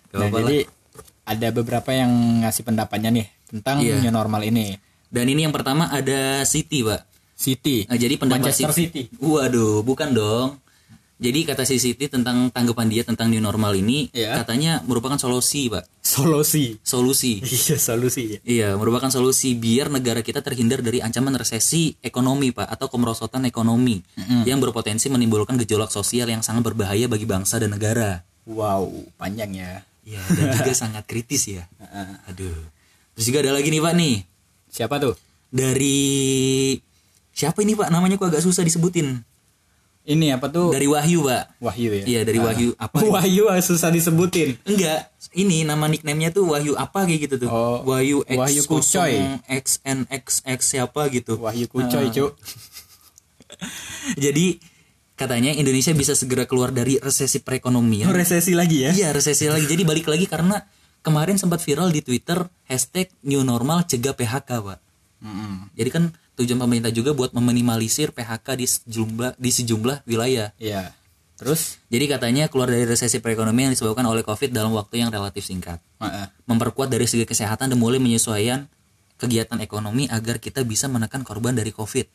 [0.09, 0.59] Gak Nah, jadi
[1.25, 2.11] ada beberapa yang
[2.43, 4.01] ngasih pendapatnya nih tentang Iya.
[4.01, 4.75] new normal ini.
[5.07, 7.07] Dan ini yang pertama ada Siti, Pak.
[7.33, 7.87] City.
[7.87, 9.23] Nah, jadi pendapat Manchester Siti- City.
[9.23, 10.59] Waduh, bukan dong.
[11.19, 14.39] Jadi kata si Siti tentang tanggapan dia tentang new normal ini Iya.
[14.39, 15.83] katanya merupakan solusi, Pak.
[15.99, 16.79] Solusi.
[16.81, 17.43] Solusi.
[17.59, 18.39] Iya, solusi.
[18.47, 23.99] Iya, merupakan solusi biar negara kita terhindar dari ancaman resesi ekonomi, Pak, atau kemerosotan ekonomi
[24.47, 28.23] yang berpotensi menimbulkan gejolak sosial yang sangat berbahaya bagi bangsa dan negara.
[28.47, 28.87] Wow,
[29.19, 29.83] panjang ya.
[30.07, 31.67] Iya, dan juga sangat kritis ya.
[32.31, 32.55] Aduh.
[33.19, 34.17] Terus juga ada lagi nih, Pak nih.
[34.71, 35.19] Siapa tuh?
[35.51, 35.99] Dari
[37.35, 37.91] siapa ini, Pak?
[37.91, 39.19] Namanya kok agak susah disebutin.
[40.09, 40.73] Ini apa tuh?
[40.73, 41.61] Dari Wahyu, Pak.
[41.61, 42.05] Wahyu ya.
[42.09, 42.97] Iya, dari Wahyu apa?
[43.21, 44.57] Wahyu ah, susah disebutin.
[44.65, 47.49] Enggak, ini nama nickname-nya tuh Wahyu apa kayak gitu tuh.
[47.53, 49.21] Oh, Wahyu X Wahyu Kucoy.
[49.45, 51.37] XNXX siapa gitu.
[51.37, 52.41] Wahyu Kucoy, Cuk.
[54.25, 54.57] Jadi
[55.13, 58.09] katanya Indonesia bisa segera keluar dari resesi perekonomian.
[58.09, 58.91] Resesi lagi ya.
[58.97, 59.69] Iya resesi lagi.
[59.69, 60.57] Jadi balik lagi karena
[61.05, 64.79] kemarin sempat viral di Twitter hashtag new normal cegah PHK pak.
[65.21, 65.69] Mm-mm.
[65.77, 66.05] Jadi kan
[66.39, 70.55] tujuan pemerintah juga buat meminimalisir PHK di sejumlah di sejumlah wilayah.
[70.57, 70.95] Iya.
[71.39, 71.79] Terus?
[71.87, 75.79] Jadi katanya keluar dari resesi perekonomian yang disebabkan oleh COVID dalam waktu yang relatif singkat.
[76.51, 78.67] Memperkuat dari segi kesehatan dan mulai menyesuaikan
[79.19, 82.07] kegiatan ekonomi agar kita bisa menekan korban dari COVID.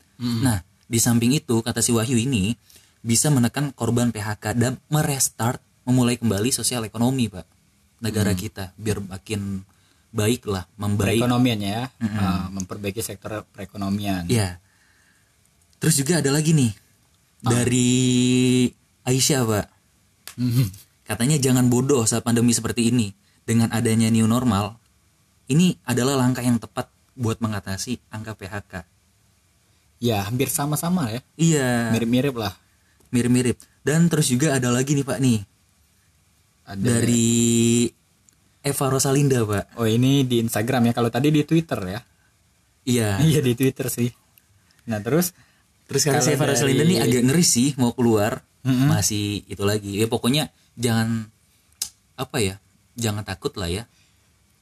[0.43, 2.55] Nah, di samping itu kata si Wahyu ini
[2.99, 7.47] bisa menekan korban PHK dan merestart memulai kembali sosial ekonomi, Pak.
[8.03, 9.63] Negara kita biar makin
[10.13, 11.85] baik lah membaik perekonomiannya ya.
[12.15, 14.29] Ah, memperbaiki sektor perekonomian.
[14.29, 14.61] Ya
[15.81, 16.71] terus juga ada lagi nih
[17.43, 17.91] dari
[19.03, 19.67] Aisyah pak.
[20.33, 20.65] Mhm.
[21.03, 23.11] katanya jangan bodoh saat pandemi seperti ini.
[23.43, 24.79] Dengan adanya new normal
[25.51, 26.87] ini adalah langkah yang tepat
[27.19, 28.93] buat mengatasi angka PHK
[30.03, 31.23] ya hampir sama-sama ya.
[31.39, 31.95] Iya.
[31.95, 32.51] Mirip-mirip lah.
[33.15, 33.55] Mirip-mirip.
[33.87, 35.39] Dan terus juga ada lagi nih pak nih.
[36.67, 37.87] Ada dari
[38.63, 39.75] Eva Rosalinda pak.
[39.75, 40.93] Oh ini di Instagram ya.
[40.95, 41.99] Kalau tadi di Twitter ya.
[42.87, 43.09] Iya.
[43.27, 44.07] Iya di Twitter sih.
[44.87, 45.35] Nah terus?
[45.83, 48.39] Terus karena Kalau Eva Rosalinda nih agak ngeri sih mau keluar.
[48.63, 49.99] Masih itu lagi.
[49.99, 50.47] Ya pokoknya
[50.79, 51.27] jangan
[52.15, 52.55] apa ya
[52.95, 53.83] jangan takut lah ya.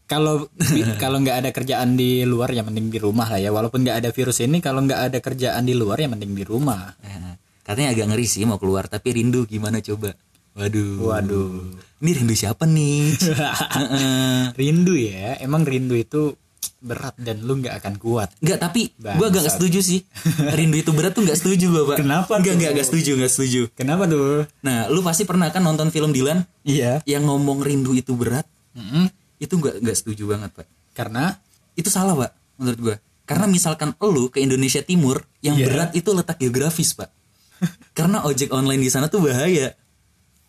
[0.09, 0.49] Kalau
[1.03, 3.53] kalau nggak ada kerjaan di luar ya mending di rumah lah ya.
[3.53, 6.89] Walaupun nggak ada virus ini kalau nggak ada kerjaan di luar ya mending di rumah.
[7.05, 10.17] Nah, katanya agak ngeri sih mau keluar tapi rindu gimana coba
[10.53, 10.97] waduh.
[11.11, 11.51] Waduh.
[12.01, 13.13] Ini rindu siapa nih?
[14.59, 16.33] Rindu ya emang rindu itu
[16.81, 18.33] berat dan lu nggak akan kuat.
[18.41, 20.01] Enggak tapi gua agak nggak setuju sih.
[20.57, 22.57] Rindu itu berat tuh nggak setuju gua pak Kenapa Enggak tuh?
[22.57, 23.61] enggak enggak setuju enggak setuju.
[23.77, 24.49] Kenapa tuh?
[24.65, 27.05] Nah lu pasti pernah kan nonton film Dilan iya.
[27.05, 28.49] Yang ngomong rindu itu berat?
[28.73, 29.11] Mm-mm.
[29.37, 30.67] itu enggak enggak setuju banget pak.
[30.97, 31.37] Karena?
[31.77, 32.95] Itu salah pak menurut gua.
[33.29, 35.65] Karena misalkan lu ke Indonesia Timur yang Iya.
[35.69, 37.13] berat itu letak geografis pak.
[37.97, 39.77] Karena ojek online di sana tuh bahaya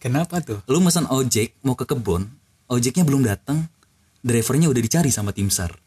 [0.02, 0.58] kenapa tuh?
[0.66, 2.26] Lu pesan ojek mau ke kebon
[2.66, 3.70] ojeknya belum datang
[4.18, 5.70] drivernya udah dicari sama tim sar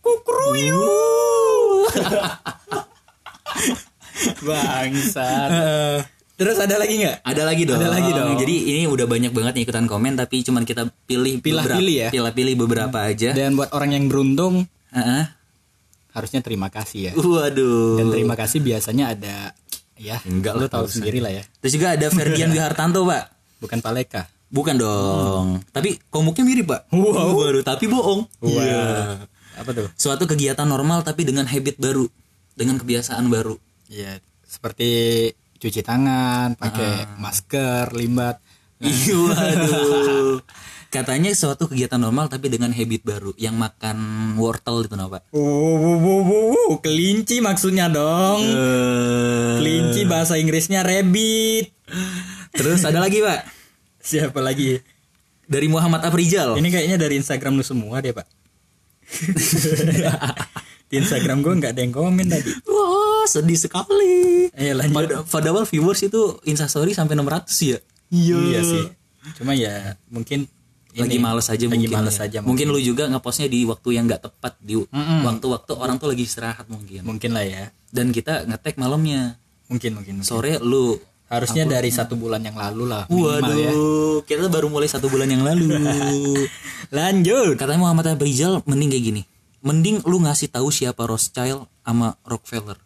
[4.45, 5.49] bangsat.
[6.35, 7.23] Terus ada lagi nggak?
[7.23, 7.79] Ada lagi dong.
[7.79, 8.35] Ada lagi dong.
[8.35, 12.09] jadi ini udah banyak banget nih ikutan komen tapi cuman kita pilih Pilah-pilih ya?
[12.11, 13.31] pilih beberapa aja.
[13.31, 15.23] Dan buat orang yang beruntung Heeh.
[16.11, 17.13] harusnya terima kasih ya.
[17.15, 17.99] Waduh.
[17.99, 19.35] Dan terima kasih biasanya ada
[19.95, 21.43] ya Enggak lu lah, tahu sendiri lah ya.
[21.63, 23.34] Terus juga ada Ferdian Wihartanto pak
[23.65, 27.33] bukan paleka bukan dong tapi komuknya mirip pak Wow.
[27.35, 29.25] waduh tapi bohong Iya.
[29.57, 32.05] apa tuh suatu kegiatan normal tapi dengan habit baru
[32.53, 34.89] dengan kebiasaan baru Iya, seperti
[35.61, 38.41] cuci tangan, pakai masker, limbat.
[38.81, 40.41] Iya, waduh.
[40.95, 43.97] Katanya suatu kegiatan normal tapi dengan habit baru yang makan
[44.41, 45.21] wortel itu apa?
[45.37, 48.41] Oh, kelinci maksudnya dong.
[49.59, 51.69] Kelinci bahasa Inggrisnya rabbit.
[52.55, 53.54] Terus ada lagi, Pak.
[54.05, 54.77] Siapa lagi?
[55.45, 56.53] Dari Muhammad Afrizal.
[56.55, 58.25] Ini kayaknya dari Instagram lu semua deh, Pak.
[60.85, 62.49] Di Instagram gue nggak ada yang komen tadi.
[62.65, 64.49] Wah, sedih sekali.
[64.53, 64.93] Ayo lanjut.
[64.95, 67.79] Pad- Padahal viewers itu instastory sampai 600 ya.
[68.09, 68.85] Iya sih.
[69.35, 70.45] Cuma ya mungkin
[70.95, 71.91] Lagi ini, males aja lagi mungkin.
[71.91, 72.23] males ya.
[72.23, 74.79] aja Mungkin lu juga ngepostnya di waktu yang nggak tepat di
[75.19, 77.01] waktu-waktu orang tuh lagi istirahat mungkin.
[77.03, 77.73] mungkin lah ya.
[77.89, 79.35] Dan kita ngetek malamnya.
[79.67, 80.21] Mungkin mungkin.
[80.21, 80.29] mungkin.
[80.29, 83.71] Sore lu Harusnya dari satu bulan yang lalu lah minimal Waduh, ya.
[84.29, 85.65] kita baru mulai satu bulan yang lalu.
[86.97, 87.57] Lanjut.
[87.57, 89.21] Katanya Muhammad Afrizal mending kayak gini.
[89.65, 92.77] Mending lu ngasih tahu siapa Rothschild sama Rockefeller.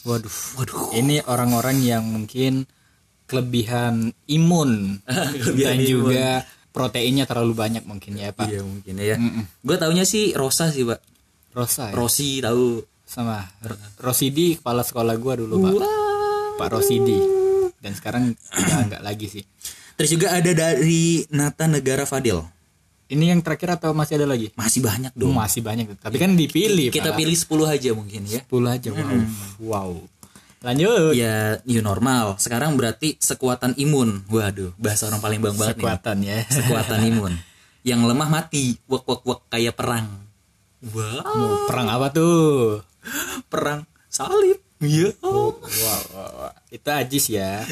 [0.00, 0.92] Waduh, waduh.
[0.92, 2.64] Ini orang-orang yang mungkin
[3.24, 5.00] kelebihan imun
[5.60, 8.48] dan juga proteinnya terlalu banyak mungkin ya Pak.
[8.48, 9.16] Iya mungkin ya.
[9.60, 11.00] Gue taunya sih Rosa sih pak.
[11.52, 11.94] Rosa ya?
[11.96, 12.84] Rosi tahu.
[13.10, 15.72] sama R- Rosidi kepala sekolah gua dulu Pak.
[16.60, 17.16] Pak Rosidi.
[17.80, 19.44] Dan sekarang udah nggak lagi sih.
[19.96, 22.44] Terus juga ada dari Nata Negara Fadil.
[23.10, 24.54] Ini yang terakhir atau masih ada lagi?
[24.54, 25.34] Masih banyak dong.
[25.34, 25.98] masih banyak.
[25.98, 27.18] Tapi kan dipilih Kita Pak.
[27.18, 28.40] pilih 10 aja mungkin ya.
[28.46, 28.88] 10 aja.
[28.94, 29.18] Wow.
[29.58, 29.90] Wow.
[30.62, 31.16] Lanjut.
[31.18, 32.38] Ya new normal.
[32.38, 34.22] Sekarang berarti sekuatan imun.
[34.30, 35.82] Waduh, bahasa orang paling bang banget nih.
[35.82, 36.38] Kekuatan ya.
[36.46, 37.32] Sekuatan imun.
[37.88, 38.78] Yang lemah mati.
[38.86, 40.06] Wak wak wak kayak perang.
[40.94, 41.24] Wow.
[41.34, 42.84] Mau perang apa tuh?
[43.50, 44.69] Perang salib.
[44.80, 45.12] Iya.
[45.20, 46.52] Wow, wow, wow.
[46.68, 47.60] Itu ajis ya.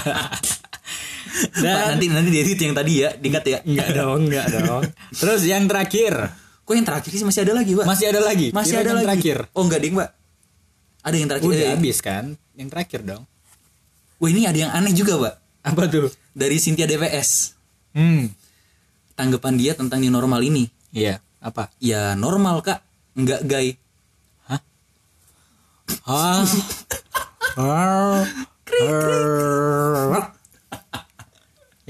[0.00, 3.58] Pak, Dan nanti nanti diedit yang tadi ya, diingat ya.
[3.62, 4.82] enggak dong, enggak dong.
[5.12, 6.14] Terus yang terakhir,
[6.62, 7.84] Kok yang terakhir sih masih ada lagi, Pak?
[7.84, 8.46] masih ada lagi.
[8.50, 9.06] masih Kira ada yang lagi.
[9.08, 9.38] terakhir.
[9.52, 10.10] Oh, enggak ding, Pak.
[11.00, 11.48] Ada yang terakhir.
[11.48, 12.24] Udah Eh, habis kan?
[12.54, 13.22] Yang terakhir dong.
[14.16, 15.34] Wah, ini ada yang aneh juga, Pak.
[15.66, 16.08] Apa tuh?
[16.30, 17.58] Dari Cynthia DPS.
[17.92, 18.30] Hmm.
[19.12, 20.70] Tanggapan dia tentang new normal ini.
[20.90, 21.68] Iya, apa?
[21.78, 22.80] Ya normal, Kak.
[23.12, 23.74] Enggak gay.
[26.06, 26.44] Hah?
[27.56, 28.22] Hah?
[28.70, 30.10] Hah?
[30.10, 30.24] Hah?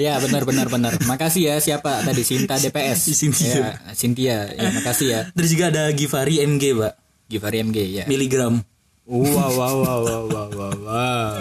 [0.01, 0.97] Ya benar benar benar.
[1.05, 3.13] Makasih ya siapa tadi Sinta DPS.
[3.13, 3.53] Cynthia.
[3.53, 4.37] Ya, Cynthia.
[4.49, 5.21] Ya, makasih ya.
[5.37, 6.95] Terus juga ada Givari MG, Pak.
[7.29, 8.05] Givari MG ya.
[8.09, 8.65] Miligram.
[9.05, 10.75] Wow wow wow wow wow wow.
[10.89, 11.35] wow.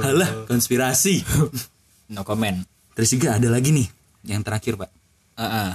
[0.00, 1.20] Halah, konspirasi.
[2.08, 2.64] No comment.
[2.96, 3.86] Terus juga ada lagi nih,
[4.24, 4.90] yang terakhir, Pak.
[5.36, 5.70] Ah, ah.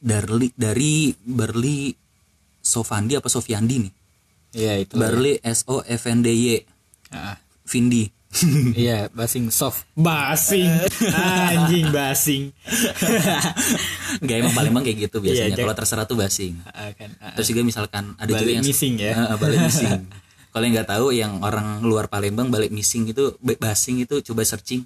[0.00, 1.92] Dari dari Berli
[2.64, 3.92] Sofandi apa Sofiandi nih?
[4.54, 4.94] Iya itu.
[4.94, 6.46] Barli S O F N D Y
[7.10, 7.36] Ah.
[7.64, 8.10] Vindi
[8.76, 10.66] iya basing soft Basing.
[11.46, 12.50] Anjing basing.
[14.20, 15.54] Enggak emang Palembang kayak gitu biasanya.
[15.54, 16.54] Iya, Kalau terserah tuh basing.
[16.66, 19.12] Ah, kan ah, Terus juga misalkan ada juga Balik yang missing ya?
[19.14, 19.92] Heeh, balik missing.
[20.48, 24.42] Kalau yang nggak tahu yang orang luar Palembang balik missing itu ba- basing itu coba
[24.42, 24.82] searching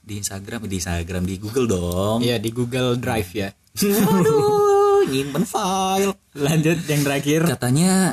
[0.00, 2.18] di Instagram di Instagram di Google dong.
[2.20, 6.12] iya di Google Drive ya Waduh, nyimpen file.
[6.34, 8.12] lanjut yang terakhir Katanya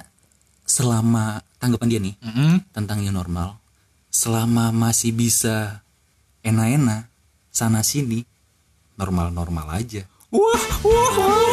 [0.71, 2.53] selama tanggapan dia nih Mm-mm.
[2.71, 3.59] tentang new normal,
[4.07, 5.83] selama masih bisa
[6.47, 7.11] enak-enak
[7.51, 8.23] sana sini
[8.95, 10.07] normal-normal aja.
[10.31, 11.50] Wah, wah, wah.